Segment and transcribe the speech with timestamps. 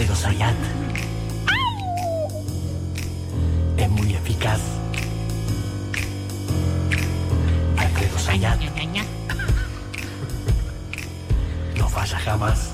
[0.00, 0.56] Alfredo Sayat.
[3.76, 4.58] Es muy eficaz.
[7.76, 8.58] Alfredo Sayat.
[11.76, 12.70] No falla jamás.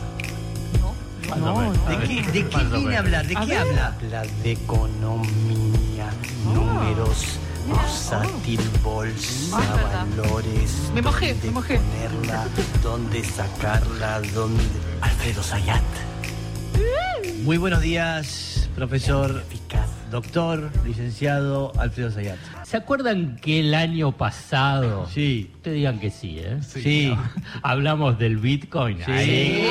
[1.37, 3.27] No, ¿De qué, de qué viene a hablar?
[3.27, 3.87] ¿De qué habla?
[3.89, 6.09] Habla de economía,
[6.45, 10.07] números, versátil, bolsa, Ah, verdad.
[10.17, 10.93] valores.
[10.95, 11.81] Me mojé, dónde me mojé.
[11.81, 12.45] ponerla,
[12.85, 14.63] dónde sacarla, dónde.
[15.01, 15.83] Alfredo Sayat.
[17.45, 19.43] Muy buenos días, profesor,
[20.11, 22.37] doctor, licenciado Alfredo Sayat.
[22.65, 25.07] ¿Se acuerdan que el año pasado?
[25.13, 26.59] Sí, Te digan que sí, ¿eh?
[26.63, 27.15] sí.
[27.63, 28.99] Hablamos del Bitcoin.
[29.05, 29.11] Sí.
[29.11, 29.67] Ahí.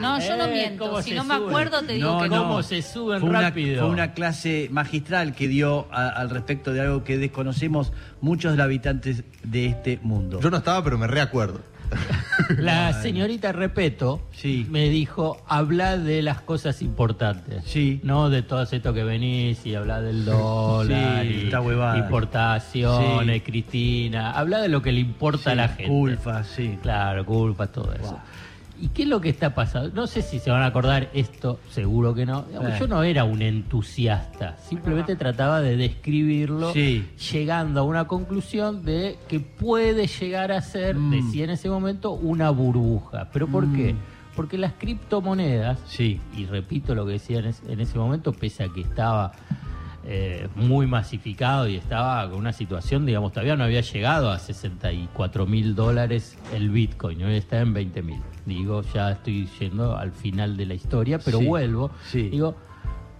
[0.00, 0.86] No, yo no miento.
[0.88, 2.42] ¿cómo Si no me acuerdo, te digo No, que no.
[2.42, 3.82] ¿Cómo se suben Fue una, rápido?
[3.82, 8.58] fue una clase magistral que dio a- al respecto de algo que desconocemos muchos de
[8.58, 10.40] los habitantes de este mundo.
[10.40, 11.60] Yo no estaba, pero me reacuerdo.
[12.58, 14.66] La señorita Repeto Sí.
[14.70, 17.62] me dijo, habla de las cosas importantes.
[17.66, 18.00] Sí.
[18.02, 23.40] No de todo esto que venís y habla del dólar, Sí, y importaciones, Sí.
[23.42, 24.32] Cristina.
[24.32, 25.86] Habla de lo que le importa a la gente.
[25.88, 26.78] Culpa, sí.
[26.82, 28.18] Claro, culpa, todo eso.
[28.82, 29.90] ¿Y qué es lo que está pasando?
[29.94, 32.42] No sé si se van a acordar esto, seguro que no.
[32.42, 32.76] Digamos, Eh.
[32.80, 37.08] Yo no era un entusiasta, simplemente trataba de describirlo, Sí.
[37.32, 41.10] llegando a una conclusión de que puede llegar a ser, Mm.
[41.12, 43.28] decía en ese momento, una burbuja.
[43.32, 43.76] ¿Pero por Mm.
[43.76, 43.94] qué?
[44.34, 46.20] Porque las criptomonedas, Sí.
[46.36, 49.30] y repito lo que decía en, es- en ese momento, pese a que estaba
[50.04, 55.46] eh, muy masificado y estaba con una situación, digamos, todavía no había llegado a 64
[55.46, 58.18] mil dólares el Bitcoin, hoy está en 20 mil.
[58.46, 61.90] Digo, ya estoy yendo al final de la historia, pero Sí, vuelvo.
[62.10, 62.28] sí.
[62.28, 62.56] Digo,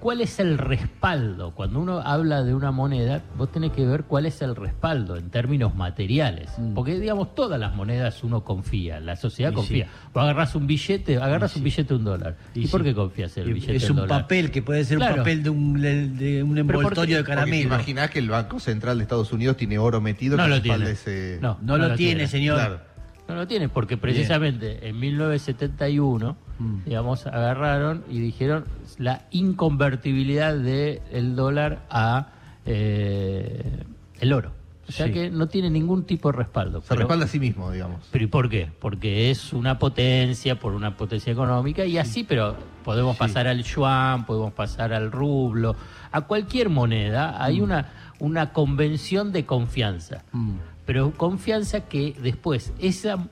[0.00, 1.52] ¿cuál es el respaldo?
[1.52, 5.30] Cuando uno habla de una moneda, vos tenés que ver cuál es el respaldo en
[5.30, 6.50] términos materiales.
[6.58, 6.74] Mm.
[6.74, 9.84] Porque, digamos, todas las monedas uno confía, la sociedad Y confía.
[9.84, 9.90] sí.
[10.12, 12.36] Vos agarrás un billete, agarras un billete de un dólar.
[12.52, 14.22] ¿Y, Y por qué confías en el billete Es un dólar?
[14.22, 15.12] papel que puede ser Claro.
[15.14, 17.62] un papel de un, de un envoltorio de te caramelo.
[17.62, 20.90] imaginás que el Banco Central de Estados Unidos tiene oro metido No que lo tiene.
[20.90, 21.58] ese- No.
[21.62, 22.56] No, lo tiene, señor.
[22.56, 22.91] Claro.
[23.32, 26.84] No lo tiene, porque precisamente en 1971, Mm.
[26.84, 28.64] digamos, agarraron y dijeron
[28.98, 32.28] la inconvertibilidad del dólar a
[32.64, 33.82] eh,
[34.20, 34.52] el oro.
[34.88, 35.12] O sea Sí.
[35.12, 36.80] que no tiene ningún tipo de respaldo.
[36.82, 38.06] Se Pero- respalda a sí mismo, digamos.
[38.12, 38.68] ¿Pero y por qué?
[38.80, 43.20] Porque es una potencia, por una potencia económica y así, pero podemos Sí.
[43.20, 45.74] pasar al yuan, podemos pasar al rublo,
[46.12, 50.22] a cualquier moneda hay una, una convención de confianza.
[50.32, 50.52] Mm.
[50.86, 53.28] Pero confianza que después esa,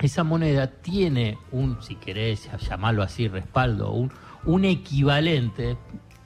[0.00, 4.12] esa moneda tiene un, si querés llamarlo así, respaldo, un,
[4.44, 5.76] un equivalente,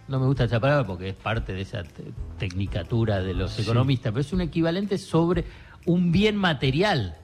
[0.08, 4.12] no me gusta esa palabra porque es parte de esa te- tecnicatura de los economistas,
[4.12, 5.44] pero es un equivalente sobre
[5.86, 7.16] un bien material.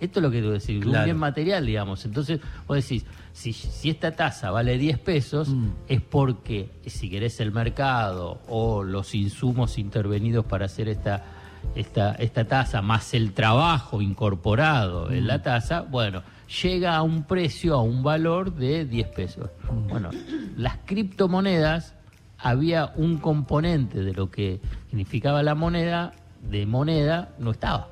[0.00, 2.04] Esto es lo que quiero decir, un bien material, digamos.
[2.04, 5.68] Entonces, vos decís, si, si esta tasa vale 10 pesos, Mm.
[5.86, 11.24] es porque, si querés, el mercado o los insumos intervenidos para hacer esta,
[11.74, 15.26] esta, esta tasa, más el trabajo incorporado en Mm.
[15.26, 16.22] la tasa, bueno,
[16.62, 19.50] llega a un precio, a un valor de 10 pesos.
[19.70, 19.88] Mm.
[19.88, 20.10] Bueno,
[20.56, 21.94] las criptomonedas,
[22.38, 26.12] había un componente de lo que significaba la moneda,
[26.42, 27.88] de moneda, no estaba.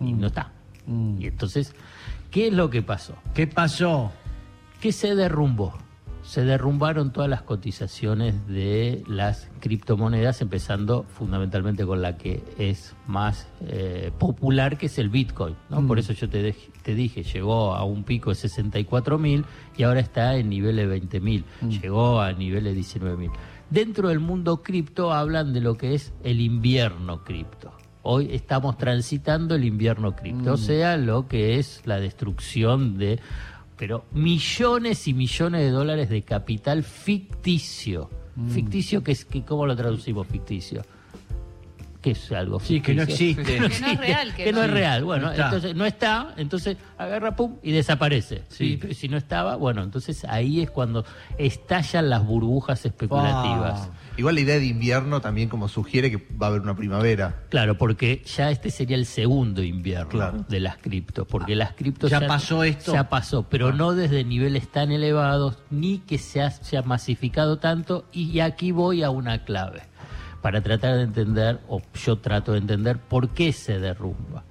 [0.00, 0.20] Y Mm.
[0.20, 0.52] no está.
[0.86, 1.16] Mm.
[1.22, 1.74] Y entonces,
[2.30, 3.14] ¿qué es lo que pasó?
[3.34, 4.12] ¿Qué pasó?
[4.80, 5.72] que se derrumbó.
[6.24, 13.46] Se derrumbaron todas las cotizaciones de las criptomonedas, empezando fundamentalmente con la que es más
[13.66, 15.54] eh, popular, que es el Bitcoin.
[15.68, 15.82] ¿no?
[15.82, 15.86] Mm.
[15.86, 19.44] Por eso yo te, te dije, llegó a un pico de 64 mil
[19.76, 21.44] y ahora está en niveles de 20 mil.
[21.60, 21.68] Mm.
[21.68, 23.30] Llegó a niveles de 19 mil.
[23.70, 27.72] Dentro del mundo cripto hablan de lo que es el invierno cripto.
[28.02, 33.18] Hoy estamos transitando el invierno cripto, o sea, lo que es la destrucción de
[33.76, 38.10] pero millones y millones de dólares de capital ficticio.
[38.48, 40.82] Ficticio, que es que ¿cómo lo traducimos ficticio?
[42.02, 43.40] Que es algo Sí, que no ficticio?
[43.42, 43.54] existe.
[43.54, 45.04] Que no es real, que Que no no- es real.
[45.04, 48.42] Bueno, no entonces no está, entonces agarra, pum, y desaparece.
[48.48, 48.80] Sí.
[48.90, 51.04] Y si no estaba, bueno, entonces ahí es cuando
[51.38, 53.88] estallan las burbujas especulativas.
[53.88, 53.98] Ah.
[54.16, 57.42] Igual la idea de invierno también como sugiere que va a haber una primavera.
[57.48, 60.46] Claro, porque ya este sería el segundo invierno Claro.
[60.48, 62.92] de las criptos, porque las criptos ¿Ya pasó esto?
[62.92, 68.38] Ya pasó, pero no desde niveles tan elevados, ni que se haya masificado tanto, y
[68.38, 69.82] aquí voy a una clave,
[70.42, 74.44] para tratar de entender, o yo trato de entender, por qué se derrumba.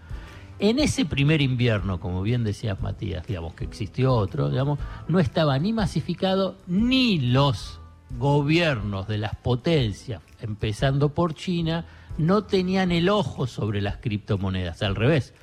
[0.59, 4.77] En ese primer invierno, como bien decías Matías, digamos que existió otro, digamos,
[5.07, 7.79] no estaba ni masificado ni los
[8.17, 11.85] gobiernos de las potencias, empezando por China,
[12.17, 15.33] no tenían el ojo sobre las criptomonedas, al revés.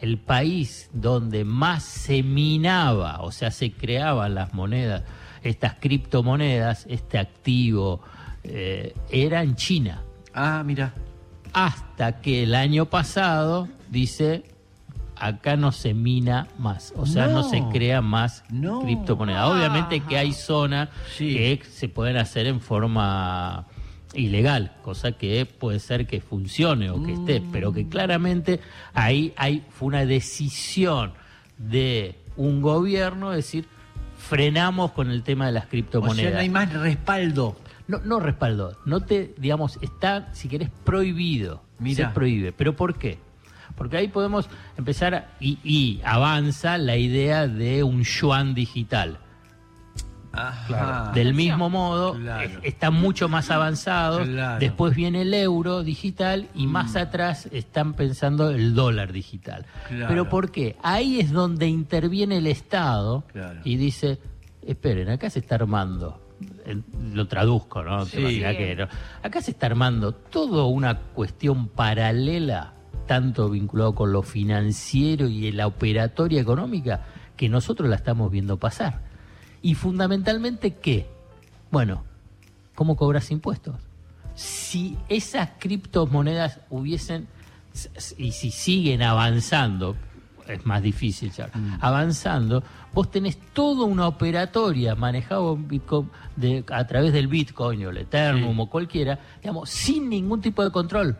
[0.00, 5.02] El país donde más se minaba, o sea, se creaban las monedas
[5.42, 8.00] estas criptomonedas, este activo,
[8.44, 10.02] eh, era en China.
[10.34, 10.94] Ah, mira.
[11.52, 14.44] Hasta que el año pasado dice,
[15.16, 17.42] acá no se mina más, o sea, no, No.
[17.44, 18.80] se crea más No.
[18.82, 19.46] criptomonedas.
[19.48, 21.34] Obviamente que hay zonas Sí.
[21.34, 23.66] que se pueden hacer en forma
[24.14, 27.50] ilegal, cosa que puede ser que funcione o que esté, Mm.
[27.52, 28.60] pero que claramente
[28.94, 31.12] ahí hay, fue una decisión
[31.58, 33.66] de un gobierno decir
[34.16, 36.16] frenamos con el tema de las O criptomonedas.
[36.16, 37.56] sea, no hay más respaldo.
[37.88, 41.62] No, no respaldo, no te, digamos, está, si querés, prohibido.
[41.78, 42.08] Mira.
[42.08, 42.52] Se prohíbe.
[42.52, 43.18] ¿Pero por qué?
[43.82, 44.48] Porque ahí podemos
[44.78, 49.18] empezar, y, y avanza la idea de un yuan digital.
[50.32, 51.10] Ajá.
[51.14, 52.42] Del mismo modo, Claro.
[52.48, 54.26] es- están mucho más avanzados.
[54.28, 54.60] Claro.
[54.60, 59.66] Después viene el euro digital y más atrás están pensando el dólar digital.
[59.88, 60.06] Claro.
[60.08, 60.76] Pero ¿por qué?
[60.82, 63.60] Ahí es donde interviene el Estado Claro.
[63.64, 64.20] y dice,
[64.64, 66.18] esperen, acá se está armando.
[67.12, 68.06] Lo traduzco, ¿no?
[68.06, 68.40] Sí.
[68.40, 68.88] Que no.
[69.22, 72.72] Acá se está armando toda una cuestión paralela,
[73.06, 77.04] tanto vinculado con lo financiero y la operatoria económica,
[77.36, 79.00] que nosotros la estamos viendo pasar.
[79.62, 81.08] Y fundamentalmente, ¿qué?
[81.70, 82.04] Bueno,
[82.74, 83.76] ¿cómo cobras impuestos?
[84.34, 87.28] Si esas criptomonedas hubiesen,
[88.18, 89.96] y si siguen avanzando,
[90.48, 91.50] es más difícil ya,
[91.80, 92.62] avanzando,
[92.92, 94.96] vos tenés toda una operatoria
[96.36, 100.70] de, a través del Bitcoin o el Ethereum o cualquiera, digamos, sin ningún tipo de
[100.70, 101.16] control.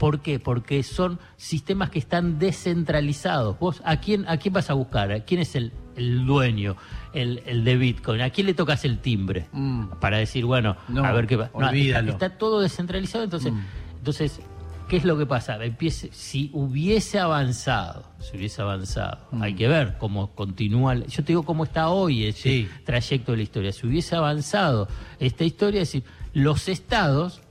[0.00, 0.38] ¿Por qué?
[0.40, 3.58] Porque son sistemas que están descentralizados.
[3.58, 5.12] ¿Vos a quién, a quién vas a buscar?
[5.12, 6.74] ¿A quién es el, el dueño,
[7.12, 8.22] el, el de Bitcoin?
[8.22, 9.46] ¿A quién le tocas el timbre?
[9.52, 9.88] Mm.
[10.00, 11.50] Para decir, bueno, No, a ver qué va.
[11.54, 13.60] No, está, está todo descentralizado, entonces, Mm.
[13.98, 14.40] entonces,
[14.88, 15.62] ¿qué es lo que pasa?
[15.62, 19.42] Empiece, si hubiese avanzado, si hubiese avanzado, Mm.
[19.42, 20.94] hay que ver cómo continúa.
[20.94, 22.68] Yo te digo cómo está hoy ese Sí.
[22.86, 23.70] trayecto de la historia.
[23.72, 24.88] Si hubiese avanzado
[25.18, 27.42] esta historia, es decir, los estados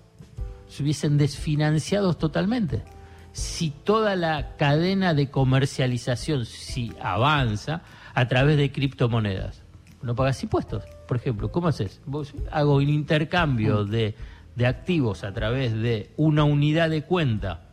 [0.69, 2.83] se hubiesen desfinanciado totalmente.
[3.33, 7.81] Si toda la cadena de comercialización, si avanza
[8.13, 9.63] a través de criptomonedas,
[10.01, 10.83] no pagas impuestos.
[11.07, 12.01] Por ejemplo, ¿cómo haces?
[12.05, 14.15] Vos hago un intercambio de,
[14.55, 17.65] de activos a través de una unidad de cuenta,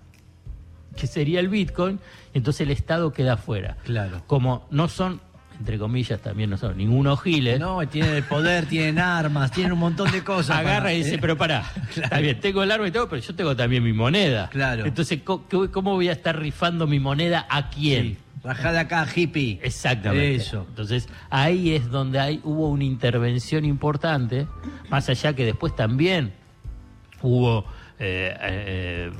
[0.97, 2.01] que sería el Bitcoin,
[2.33, 3.77] entonces el Estado queda afuera.
[3.85, 4.23] Claro.
[4.27, 5.21] Como no son,
[5.59, 9.79] entre comillas, también no son ninguno giles, No, tienen el poder, tienen armas, tienen un
[9.79, 10.57] montón de cosas.
[10.59, 11.19] agarra para- y dice, ¿eh?
[11.21, 11.65] pero pará,
[11.97, 14.49] está bien, tengo el arma y todo, pero yo tengo también mi moneda.
[14.51, 14.85] Claro.
[14.87, 18.03] Entonces, ¿co- qué- ¿cómo voy a estar rifando mi moneda a quién?
[18.05, 18.19] Sí.
[18.49, 19.59] Acá, hippie.
[19.61, 20.37] Exactamente.
[20.37, 20.65] Eso.
[20.69, 24.47] Entonces, ahí es donde hay, hubo una intervención importante,
[24.89, 26.33] más allá que después también
[27.23, 27.65] hubo
[27.99, 29.11] eh, eh,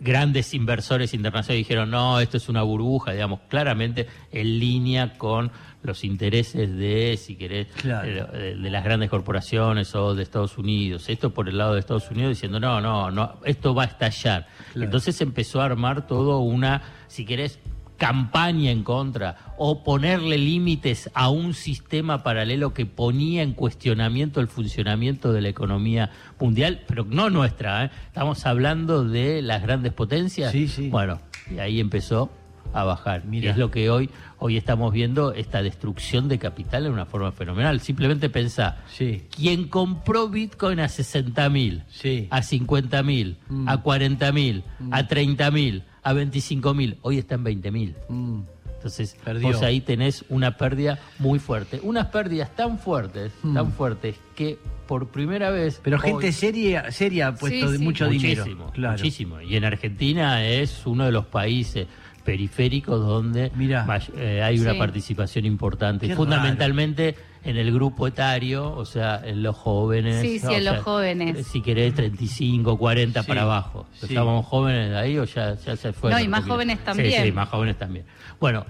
[0.00, 5.50] grandes inversores internacionales dijeron, no, esto es una burbuja, digamos, claramente en línea con
[5.82, 8.26] los intereses de, si querés, Claro.
[8.32, 11.08] de, de las grandes corporaciones o de Estados Unidos.
[11.08, 14.46] Esto por el lado de Estados Unidos diciendo, no, no, no, esto va a estallar.
[14.72, 14.84] Claro.
[14.84, 17.58] Entonces empezó a armar todo una, si querés,
[18.00, 24.48] campaña en contra o ponerle límites a un sistema paralelo que ponía en cuestionamiento el
[24.48, 26.10] funcionamiento de la economía
[26.40, 27.90] mundial, pero no nuestra, ¿eh?
[28.06, 30.50] estamos hablando de las grandes potencias.
[30.50, 30.88] Sí, sí.
[30.88, 31.20] Bueno,
[31.54, 32.30] y ahí empezó
[32.72, 33.26] a bajar.
[33.26, 33.46] Mira.
[33.46, 34.08] Y es lo que hoy,
[34.38, 37.80] hoy estamos viendo, esta destrucción de capital en una forma fenomenal.
[37.80, 39.24] Simplemente pensá, Sí.
[39.36, 41.82] quien compró Bitcoin a 60 mil,
[42.30, 43.68] a 50 mil, Mm.
[43.68, 47.94] a 40 mil, a 30 mil, a 25 mil, hoy está en 20 mil.
[48.08, 48.40] Mm.
[48.76, 49.48] Entonces, Perdió.
[49.48, 51.80] vos ahí tenés una pérdida muy fuerte.
[51.82, 55.78] Unas pérdidas tan fuertes, tan fuertes, que por primera vez.
[55.78, 55.82] Mm.
[55.84, 58.42] Pero hoy- gente seria, seria ha puesto Sí, mucho dinero.
[58.44, 58.96] muchísimo, Claro.
[58.96, 59.40] muchísimo.
[59.42, 61.86] Y en Argentina es uno de los países
[62.24, 63.86] periféricos donde Mirá.
[64.16, 66.06] eh, hay una participación importante.
[66.08, 70.20] Qué Fundamentalmente en el grupo etario, o sea, en los jóvenes.
[70.20, 71.46] Sí, sí, en los sea, jóvenes.
[71.46, 73.86] Si querés, 35, 40 Sí, para abajo.
[73.94, 74.06] sí.
[74.06, 76.18] ¿Estamos jóvenes de ahí o ya, ya se fueron?
[76.18, 77.24] No, y más jóvenes Sí, también.
[77.24, 78.04] Sí, más jóvenes también.
[78.38, 78.66] Bueno,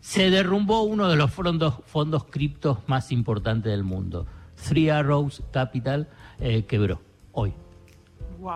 [0.00, 4.26] se derrumbó uno de los fondos, fondos criptos más importantes del mundo.
[4.68, 6.08] Three Arrows Capital
[6.40, 7.00] eh, quebró
[7.32, 7.54] hoy.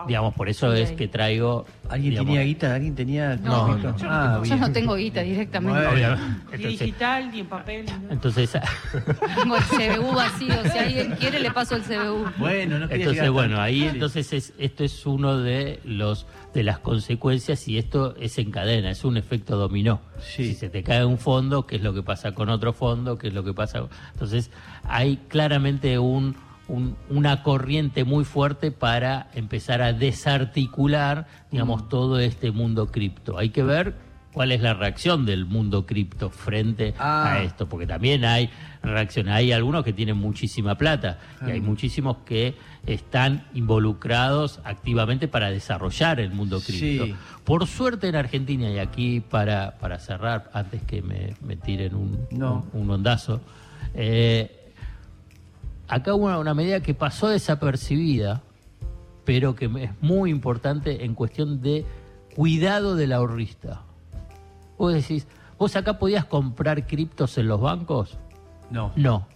[0.07, 1.65] Digamos, por eso es que traigo.
[1.89, 2.75] ¿Alguien digamos, tenía guita?
[2.75, 3.35] ¿Alguien tenía.?
[3.37, 5.79] No, yo, Ah, no tengo guita directamente.
[5.79, 5.91] Bueno.
[5.93, 6.33] obviamente.
[6.49, 7.85] Ni Entonces, digital, ni en papel.
[7.85, 8.07] ni nada.
[8.11, 8.51] entonces,
[9.35, 10.53] Tengo el CBU vacío.
[10.71, 12.25] Si alguien quiere, le paso el CBU.
[12.37, 13.87] Bueno, no entonces bueno, ahí Sí.
[13.87, 18.89] entonces es, esto es uno de los de las consecuencias y esto es en cadena,
[18.89, 20.01] es un efecto dominó.
[20.19, 20.47] Sí.
[20.47, 23.17] Si se te cae un fondo, ¿qué es lo que pasa con otro fondo?
[23.17, 23.83] ¿Qué es lo que pasa?
[24.13, 24.49] Entonces
[24.83, 26.35] hay claramente un,
[26.67, 31.89] un- una corriente muy fuerte para empezar a desarticular, digamos, Mm.
[31.89, 33.37] todo este mundo cripto.
[33.37, 33.95] Hay que ver
[34.33, 37.33] cuál es la reacción del mundo cripto frente Ah.
[37.33, 38.49] a esto, porque también hay
[38.83, 39.33] reacciones.
[39.33, 42.53] Hay algunos que tienen muchísima plata y hay muchísimos que
[42.85, 47.05] están involucrados activamente para desarrollar el mundo cripto.
[47.05, 47.15] Sí.
[47.43, 52.27] Por suerte en Argentina, y aquí para, para cerrar, antes que me, me tiren un,
[52.31, 52.65] No.
[52.73, 53.41] un, un ondazo,
[53.95, 54.66] eh,
[55.87, 58.41] acá hubo una, una medida que pasó desapercibida,
[59.25, 61.85] pero que es muy importante en cuestión de
[62.35, 63.81] cuidado del ahorrista.
[64.77, 65.27] Vos decís,
[65.57, 68.17] ¿vos acá podías comprar criptos en los bancos?
[68.69, 68.91] No.
[68.95, 69.27] No.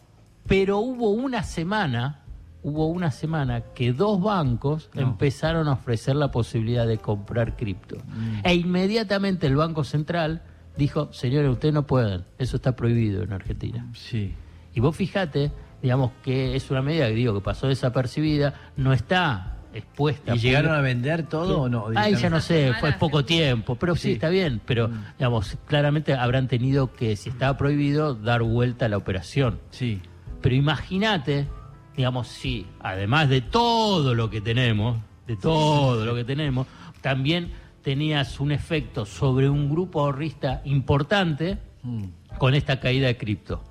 [0.47, 2.19] Pero hubo una semana,
[2.63, 5.01] hubo una semana que dos bancos No.
[5.01, 7.97] empezaron a ofrecer la posibilidad de comprar cripto.
[7.97, 8.39] Mm.
[8.43, 10.41] E inmediatamente el Banco Central
[10.77, 13.87] dijo, señores, ustedes no pueden, eso está prohibido en Argentina.
[13.93, 14.33] Sí.
[14.73, 19.57] Y vos fijate, digamos que es una medida que digo que pasó desapercibida, no está
[19.73, 20.35] expuesta.
[20.35, 21.87] ¿Y llegaron a vender todo o no?
[21.95, 24.11] Ahí ya no sé, fue poco tiempo, pero sí, Sí.
[24.13, 25.03] está bien, pero Mm.
[25.17, 29.59] digamos, claramente habrán tenido que, si estaba prohibido, dar vuelta a la operación.
[29.71, 30.01] Sí.
[30.41, 31.47] Pero imagínate,
[31.95, 34.97] digamos, si además de todo lo que tenemos,
[35.27, 36.67] de todo lo que tenemos,
[37.01, 42.03] también tenías un efecto sobre un grupo ahorrista importante Mm.
[42.37, 43.63] con esta caída de cripto.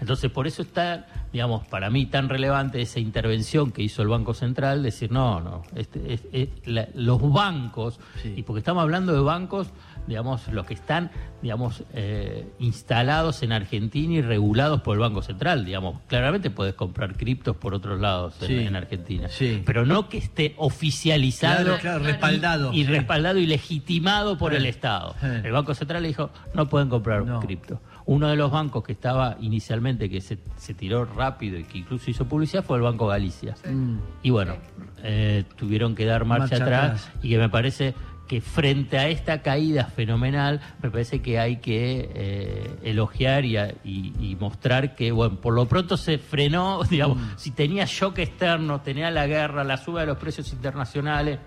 [0.00, 4.34] Entonces, por eso está, digamos, para mí tan relevante esa intervención que hizo el Banco
[4.34, 8.34] Central, decir, no, no, este, es- es- la- los bancos, Sí.
[8.36, 9.68] y porque estamos hablando de bancos,
[10.06, 11.10] digamos, los que están,
[11.42, 17.16] digamos, eh, instalados en Argentina y regulados por el Banco Central, digamos, claramente puedes comprar
[17.16, 18.54] criptos por otros lados en, Sí.
[18.66, 19.62] en Argentina, Sí.
[19.66, 22.72] pero no que esté oficializado Claro, claro, respaldado.
[22.72, 25.14] y, y respaldado y legitimado por el Estado.
[25.22, 27.40] El Banco Central le dijo, no pueden comprar No.
[27.40, 27.80] cripto.
[28.06, 32.10] Uno de los bancos que estaba inicialmente, que se, se tiró rápido y que incluso
[32.10, 33.54] hizo publicidad, fue el Banco Galicia.
[33.68, 33.96] Mm.
[34.22, 34.54] Y bueno,
[35.02, 37.12] eh, tuvieron que dar marcha, Marcha atrás, atrás.
[37.22, 37.94] y que me parece
[38.28, 43.72] que frente a esta caída fenomenal, me parece que hay que eh, elogiar y, a-
[43.84, 47.30] y- y mostrar que, bueno, por lo pronto se frenó, digamos, Mm.
[47.36, 51.38] si tenía shock externo, tenía la guerra, la suba de los precios internacionales,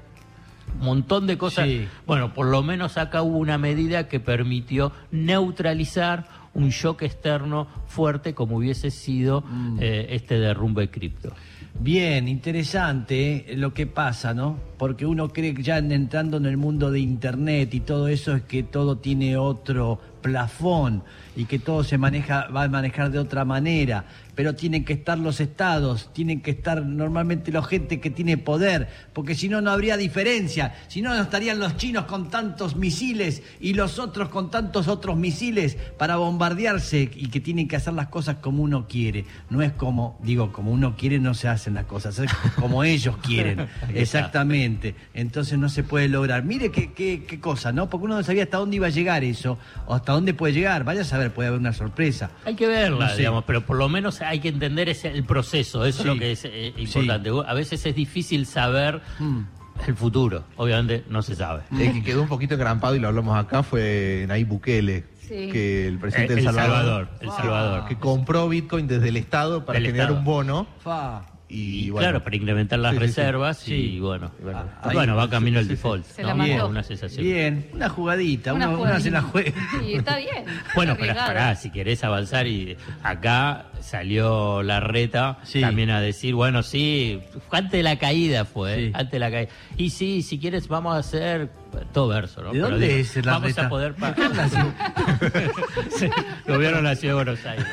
[0.80, 1.66] montón de cosas.
[1.68, 1.88] Sí.
[2.06, 8.34] Bueno, por lo menos acá hubo una medida que permitió neutralizar un shock externo fuerte
[8.34, 9.78] como hubiese sido Mm.
[9.82, 11.34] eh, este derrumbe cripto.
[11.80, 14.58] Bien, interesante lo que pasa, ¿no?
[14.79, 18.33] Porque uno cree que ya en- entrando en el mundo de Internet y todo eso
[18.33, 21.03] es que todo tiene otro plafón
[21.38, 24.05] y que todo se maneja, va a manejar de otra manera.
[24.36, 28.88] Pero tienen que estar los estados, tienen que estar normalmente la gente que tiene poder,
[29.13, 30.75] porque si no, no habría diferencia.
[30.88, 35.17] Si no, no estarían los chinos con tantos misiles y los otros con tantos otros
[35.17, 39.25] misiles para bombardearse y que tienen que hacer las cosas como uno quiere.
[39.50, 43.17] No es como, digo, como uno quiere no se hacen las cosas, es como ellos
[43.17, 43.67] quieren.
[43.93, 44.69] Exactamente.
[45.14, 46.44] Entonces no se puede lograr.
[46.44, 47.90] Mire qué, qué, qué cosa, ¿no?
[47.90, 49.58] Porque uno no sabía hasta dónde iba a llegar eso,
[49.88, 50.84] o hasta dónde puede llegar.
[50.84, 52.32] Vaya a saber, puede haber una sorpresa.
[52.46, 53.18] Hay que verla, No sé.
[53.18, 56.10] digamos, pero por lo menos hay que entender ese, el proceso, eso Sí.
[56.10, 56.82] es lo que es eh, Sí.
[56.84, 57.30] importante.
[57.48, 59.42] A veces es difícil saber Mm.
[59.88, 61.64] el futuro, obviamente no se sabe.
[61.72, 65.50] El que quedó un poquito engrampado y lo hablamos acá fue Nayib Bukele, Sí.
[65.52, 67.86] que el presidente Eh, de El El Salvador, Salvador, El Salvador.
[67.88, 70.20] que compró Bitcoin desde el Estado para Del generar Estado.
[70.20, 71.22] un bono Fa.
[71.50, 73.08] Y, Y bueno, claro, para incrementar las Sí, sí, sí.
[73.08, 73.74] reservas Sí.
[73.74, 76.06] y bueno, y bueno, Ah, bueno, va camino el default.
[76.06, 76.27] Se ¿no?
[76.29, 76.68] la mandó.
[76.68, 77.25] Una sensación.
[77.25, 79.51] Bien, una jugadita, Una uno, uno se la juega.
[79.79, 80.46] Sí, está bien.
[80.75, 85.60] Bueno, pero pará, si querés avanzar y acá salió la reta Sí.
[85.62, 87.20] también a decir, bueno, sí,
[87.51, 88.82] antes de la caída fue, Sí.
[88.84, 88.91] ¿eh?
[88.94, 89.51] antes de la caída.
[89.77, 91.50] Y sí, si quieres vamos a hacer
[91.94, 92.48] todo verso, ¿no?
[92.48, 93.65] ¿De Pero dónde digo, es la Vamos reta?
[93.65, 94.29] a poder pagar.
[95.98, 96.10] Sí,
[96.48, 97.65] gobierno de la ciudad de Buenos Aires.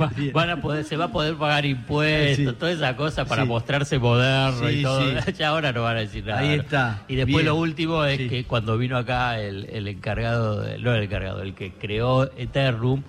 [0.00, 2.58] Va- van a poder, se va a poder pagar impuestos, Sí.
[2.58, 3.48] toda esa cosa para Sí.
[3.48, 5.00] mostrarse moderno Sí, y todo.
[5.22, 5.32] sí.
[5.38, 6.40] Ya ahora no van a decir nada.
[6.40, 7.02] Ahí está.
[7.08, 7.46] Y después Bien.
[7.46, 8.28] lo último es Sí.
[8.28, 13.02] que cuando vino acá el, el encargado, de- no el encargado, el que creó Ethereum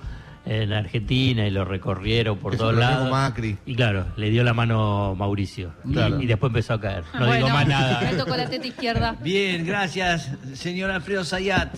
[0.46, 3.12] en Argentina y lo recorrieron por todos lados.
[3.12, 3.58] Macri.
[3.67, 5.74] Y claro, le dio la mano Mauricio.
[5.86, 6.19] Y- Claro.
[6.19, 7.03] Y, después empezó a caer.
[7.13, 8.17] No Bueno, digo más Me nada.
[8.17, 9.15] tocó la teta izquierda.
[9.22, 11.75] Bien, gracias, señor Alfredo Zayat.